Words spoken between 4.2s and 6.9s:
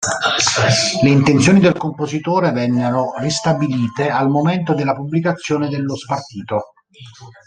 momento della pubblicazione dello spartito.